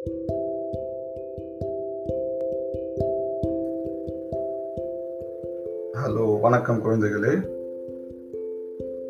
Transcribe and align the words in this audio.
Hello 0.00 0.20
வணக்கம் 6.40 6.84
குழந்தைகளே. 6.84 7.34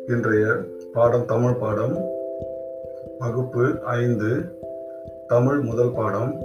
இன்றைய 0.07 0.55
பாடம் 0.93 1.25
தமிழ் 1.25 1.53
பாடம். 1.53 2.09
வகுப்பு 3.19 3.81
ஐந்து 3.81 4.41
தமிழ் 5.27 5.59
முதல் 5.59 5.91
பாடம். 5.91 6.43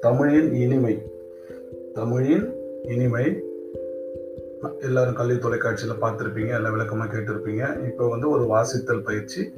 தமிழின் 0.00 0.52
இனிமை. 0.54 1.02
தமிழின் 1.94 2.52
இனிமை. 2.82 3.42
எல்லாரும் 4.80 5.14
கல்வி 5.14 5.38
தொலைக்காட்சியில் 5.38 6.00
பார்த்துருப்பீங்க 6.00 6.54
எல்லாம் 6.54 6.72
விளக்கமாக 6.72 7.16
கேட்டிருப்பீங்க. 7.16 7.84
இப்போ 7.84 8.08
வந்து 8.08 8.30
ஒரு 8.30 8.42
வாசித்தல் 8.42 9.04
பயிற்சி 9.04 9.50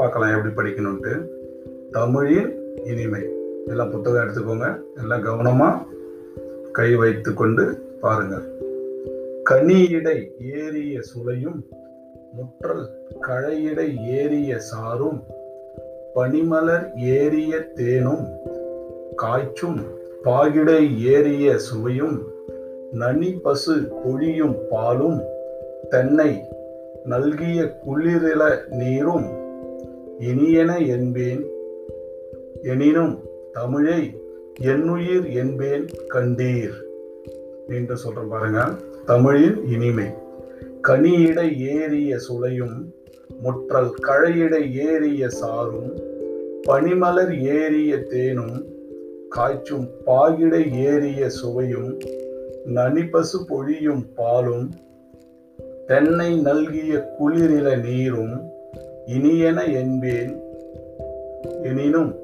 பார்க்கலாம் 0.00 0.34
எப்படி 0.36 0.70
படிக்கணும்ட்டு 0.70 1.28
தமிழின் 1.90 2.50
இனிமை. 2.84 3.20
எல்லாம் 3.66 3.90
புத்தகம் 3.90 4.22
எடுத்துக்கோங்க. 4.22 4.68
எல்லாம் 5.00 5.22
கவனமாக 5.22 5.82
கை 6.72 6.94
வைத்து 6.94 7.34
கொண்டு 7.34 7.64
பாருங்கள். 8.00 8.46
கனியிடை 9.50 10.30
ஏறிய 10.52 11.00
சுளையும் 11.00 11.58
முற்றல் 12.36 12.84
கழையிடை 13.20 13.88
ஏறிய 14.06 14.58
சாரும் 14.58 15.22
பனிமலர் 16.14 16.94
ஏறிய 16.96 17.58
தேனும் 17.58 18.24
காய்ச்சும் 19.16 19.80
பாகிடை 20.22 21.04
ஏறிய 21.04 21.58
சுவையும் 21.58 22.22
நனி 22.92 23.30
பசு 23.30 23.76
பொழியும் 24.04 24.56
பாலும் 24.70 25.20
தென்னை 25.88 26.32
நல்கிய 27.04 27.60
குளிரில 27.86 28.42
நீரும் 28.68 29.48
இனியன 30.20 30.78
என்பேன். 30.78 31.44
எனினும் 32.62 33.18
தமிழை 33.52 34.20
என்னுயிர் 34.60 35.28
என்பேன் 35.28 35.86
கண்டீர். 36.14 36.78
என்று 37.68 37.96
சொல்றேன் 37.96 38.28
பாருங்க 38.28 38.70
தமிழின் 39.06 39.66
இனிமை. 39.66 40.04
கனியிட 40.88 41.58
ஏறிய 41.58 42.16
சுளையும் 42.16 42.94
முற்றல் 43.44 43.90
கழையிட 44.02 44.72
ஏறிய 44.72 45.28
சாரும் 45.28 45.96
பனிமலர் 46.68 47.40
ஏறிய 47.40 47.98
தேனும் 47.98 48.64
காய்ச்சும் 49.28 49.88
பாகிட 50.06 50.72
ஏறிய 50.72 51.28
சுவையும் 51.28 51.98
நனிபசு 52.66 53.38
பொழியும் 53.46 54.04
பாலும் 54.14 54.70
தென்னை 55.86 56.40
நல்கிய 56.40 57.16
குளிரில 57.18 57.80
நீரும் 57.80 58.40
இனியன 59.10 59.64
என்பேன். 59.64 60.40
எனினும் 61.62 62.14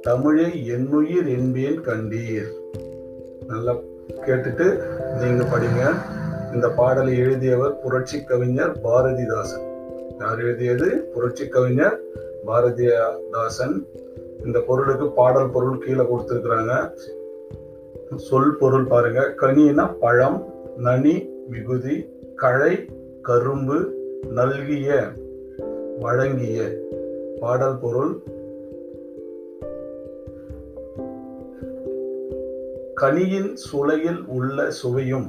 தமிழை 0.00 0.66
என்னுயிர் 0.66 1.28
என்பேன் 1.28 1.80
கண்டீர். 1.80 2.50
நல்லா 3.46 3.74
கேட்டுட்டு 4.20 4.66
நீங்க 5.20 5.42
படிங்க. 5.44 5.94
இந்த 6.54 6.68
பாடலை 6.68 7.18
எழுதியவர் 7.18 7.78
புரட்சி 7.78 8.24
கவிஞர் 8.24 8.80
பாரதிதாசன். 8.80 9.66
யார் 10.20 10.38
எழுதியது? 10.38 11.10
புரட்சி 11.14 11.48
கவிஞர் 11.48 12.00
பாரதிதாசன். 12.46 13.86
இந்த 14.44 14.60
பொருளுக்கு 14.60 15.12
பாடல் 15.12 15.50
பொருள் 15.50 15.78
கீழே 15.78 16.00
கொடுத்துருக்குறாங்க. 16.00 16.94
சொல் 18.16 18.56
பொருள் 18.56 18.84
பாருங்க. 18.84 19.34
கனினா 19.40 19.96
பழம் 20.00 20.54
நனி 20.76 21.28
மிகுதி 21.48 22.08
களை 22.36 22.88
கரும்பு 23.22 23.94
நல்கிய 24.30 25.02
வழங்கிய 26.00 26.58
பாடல் 27.40 27.78
பொருள் 27.78 28.12
கனியின் 32.94 33.52
சுளையில் 33.56 34.20
உள்ள 34.26 34.70
சுவையும் 34.70 35.28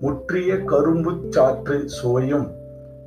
முற்றிய 0.00 0.64
கரும்பு 0.64 1.12
சாற்றின் 1.30 1.88
சுவையும் 1.98 2.46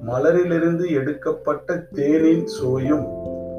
மலரிலிருந்து 0.05 0.89
எடுக்கப்பட்ட 0.89 1.77
தேனின் 1.94 2.45
சுவையும் 2.45 3.05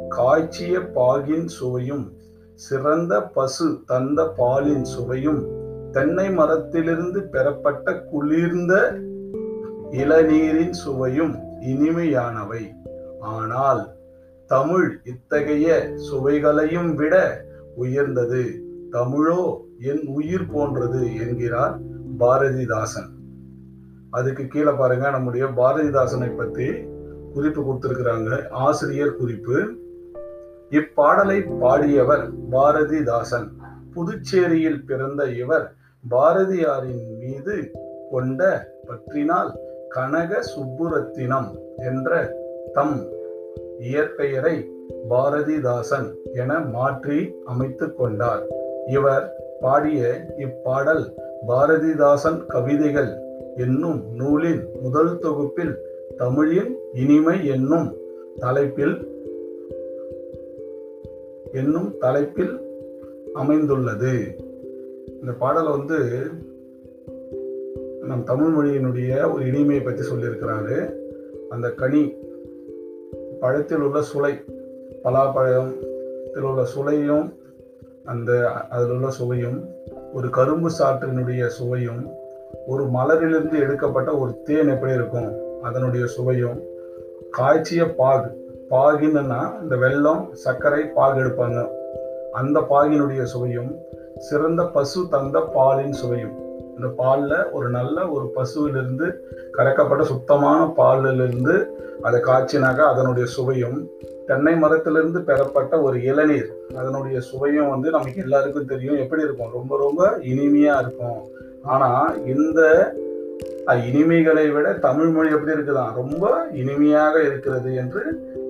காய்ச்சிய 0.08 0.78
பாகின் 0.94 1.48
சுவையும் 1.58 2.12
சிறந்த 2.54 3.22
பசு 3.22 3.68
தந்த 3.86 4.26
பாலின் 4.36 4.84
சுவையும் 4.84 5.42
தென்னை 5.92 6.30
மரத்திலிருந்து 6.30 7.22
பெறப்பட்ட 7.22 7.94
குளிர்ந்த 8.02 8.74
இளநீரின் 9.90 10.76
சுவையும் 10.84 11.34
இனிமையானவை. 11.60 12.62
ஆனால் 13.22 13.96
தமிழ் 14.46 15.00
இத்தகைய 15.04 15.92
சுவைகளையும் 15.94 16.94
விட 16.94 17.44
உயர்ந்தது. 17.76 18.62
தமிழோ 18.92 19.56
என் 19.78 20.06
உயிர் 20.06 20.50
போன்றது 20.50 21.16
என்கிறார் 21.16 21.78
பாரதிதாசன். 22.18 23.10
அதுக்கு 24.10 24.46
கீழே 24.46 24.70
பாருங்க 24.70 25.10
நம்முடைய 25.10 25.46
பாரதிதாசனை 25.46 26.36
பத்தி 26.36 26.66
குறிப்பு 27.34 27.60
கொடுத்திருக்கிறாங்க. 27.62 28.48
ஆசிரியர் 28.50 29.16
குறிப்பு. 29.16 29.74
இப்பாடலை 30.70 31.38
பாடியவர் 31.60 32.30
பாரதிதாசன். 32.50 33.48
புதுச்சேரியில் 33.94 34.84
பிறந்த 34.84 35.24
இவர் 35.24 35.74
பாரதியாரின் 36.10 37.18
மீது 37.18 37.70
கொண்ட 38.10 38.68
பற்றினால் 38.88 39.50
கனக 39.88 40.42
சுப்புரத்தினம் 40.56 41.50
என்ற 41.76 42.40
தம் 42.72 43.08
இயற்பெயரை 43.78 44.70
பாரதிதாசன் 45.10 46.14
என 46.32 46.60
மாற்றி 46.60 47.34
அமைத்து 47.44 47.94
கொண்டார். 47.94 48.46
இவர் 48.86 49.26
பாடிய 49.60 50.24
இப்பாடல் 50.36 51.14
பாரதிதாசன் 51.48 52.46
கவிதைகள் 52.46 53.10
என்னும் 53.56 54.04
நூலின் 54.14 54.68
முதல் 54.82 55.18
தொகுப்பில் 55.18 55.74
தமிழின் 56.16 56.76
இனிமை 56.92 57.46
என்னும் 57.46 57.94
தலைப்பில் 58.36 59.10
என்னும் 61.52 61.94
தலைப்பில் 61.98 62.60
அமைந்துள்ளது. 63.34 64.36
இந்த 65.20 65.32
பாடல் 65.32 65.70
வந்து 65.70 66.20
நம் 68.00 68.24
தமிழ் 68.24 68.52
மொழியினுடைய 68.54 69.32
ஒரு 69.32 69.46
இனிமையை 69.46 69.84
பற்றி 69.84 70.02
சொல்லியிருக்கிறாரு. 70.08 70.94
அந்த 71.48 71.70
கனி 71.70 72.16
பழத்தில் 73.42 73.78
உள்ள 73.78 74.00
சுளை 74.00 74.32
பலாப்பழத்தில் 75.04 76.46
உள்ள 76.48 76.62
சுளையும் 76.74 77.32
அந்த 78.04 78.30
அதில் 78.70 78.90
உள்ள 78.90 79.10
சுவையும் 79.10 79.58
ஒரு 80.14 80.30
கரும்பு 80.30 80.70
சாற்றினுடைய 80.78 81.46
சுவையும் 81.46 82.02
ஒரு 82.66 82.84
மலரிலிருந்து 82.84 83.58
எடுக்கப்பட்ட 83.58 84.16
ஒரு 84.16 84.42
தேன் 84.42 84.68
எப்படி 84.68 84.92
இருக்கும்? 84.92 85.60
அதனுடைய 85.62 86.06
சுவையும் 86.06 86.58
காய்ச்சிய 87.30 87.94
பாகு 87.94 88.30
பாகின்னா 88.70 89.62
இந்த 89.62 89.76
வெள்ளம் 89.76 90.28
சர்க்கரை 90.32 90.82
பாகு 90.84 91.20
எடுப்பாங்க. 91.20 91.68
அந்த 92.32 92.60
பாகினுடைய 92.70 93.22
சுவையும் 93.22 93.72
சிறந்த 94.18 94.62
பசு 94.66 95.08
தந்த 95.10 95.40
பாலின் 95.40 95.92
சுவையும். 95.92 96.41
இந்த 96.74 96.88
பாலில் 97.00 97.36
ஒரு 97.56 97.66
நல்ல 97.76 97.96
ஒரு 98.14 98.26
பசுவிலிருந்து 98.36 99.06
கறக்கப்பட்ட 99.56 100.04
சுத்தமான 100.12 100.60
பாலிலிருந்து 100.78 101.54
அதை 102.06 102.18
காய்ச்சினாக்கா 102.28 102.84
அதனுடைய 102.92 103.26
சுவையும் 103.34 103.78
தென்னை 104.28 104.54
மரத்திலிருந்து 104.62 105.20
பெறப்பட்ட 105.28 105.74
ஒரு 105.86 105.96
இளநீர் 106.10 106.50
அதனுடைய 106.80 107.16
சுவையும் 107.28 107.70
வந்து 107.72 107.88
நமக்கு 107.96 108.22
எல்லாருக்கும் 108.24 108.70
தெரியும். 108.72 109.00
எப்படி 109.04 109.24
இருக்கும்? 109.26 109.54
ரொம்ப 109.58 109.72
ரொம்ப 109.84 110.02
இனிமையாக 110.32 110.82
இருக்கும். 110.82 111.20
ஆனால் 111.74 112.06
இந்த 112.34 112.60
இனிமைகளை 113.90 114.46
விட 114.54 114.68
தமிழ் 114.86 115.10
மொழி 115.16 115.30
எப்படி 115.36 115.54
இருக்குதான்? 115.56 115.92
ரொம்ப 116.00 116.30
இனிமையாக 116.62 117.14
இருக்கிறது 117.28 117.70
என்று 117.82 118.02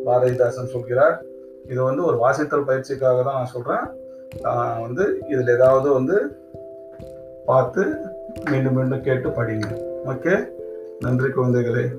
பாரதிதாசன் 0.07 0.73
சொல்கிறார். 0.75 1.17
இது 1.73 1.81
வந்து 1.89 2.03
ஒரு 2.11 2.17
வாசித்தல் 2.25 2.69
பயிற்சிக்காக 2.71 3.19
தான் 3.27 3.39
நான் 3.41 3.53
சொல்கிறேன் 3.57 3.85
வந்து 4.85 5.05
இதில் 5.33 5.55
ஏதாவது 5.57 5.89
வந்து 5.99 6.17
பார்த்து 7.51 7.83
மீண்டும் 8.51 8.75
மீண்டும் 8.75 9.03
கேட்டு 9.03 9.29
படிங்க 9.29 9.81
ஓகே? 10.07 10.49
நன்றி 11.01 11.27
குழந்தைகளே. 11.27 11.93